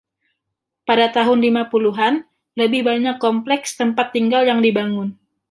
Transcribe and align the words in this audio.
Pada 0.87 1.07
tahun 1.15 1.39
lima 1.45 1.63
puluhan, 1.71 2.13
lebih 2.59 2.81
banyak 2.89 3.15
kompleks 3.25 3.69
tempat 3.79 4.07
tinggal 4.15 4.43
yang 4.51 4.59
dibangun. 4.65 5.09